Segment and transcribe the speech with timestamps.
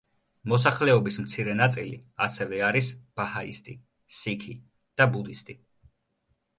[0.53, 1.99] მოსახლეობის მცირე ნაწილი
[2.29, 2.89] ასევე არის
[3.21, 3.79] ბაჰაისტი,
[4.25, 4.59] სიქი
[4.99, 5.63] და ბუდისტი.